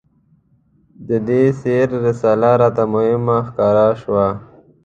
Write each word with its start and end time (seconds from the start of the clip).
د 1.07 1.09
دې 1.27 1.43
سیر 1.61 1.87
رساله 2.05 2.51
راته 2.61 2.83
مهمه 2.93 3.37
ښکاره 3.47 3.87
شوه. 4.01 4.27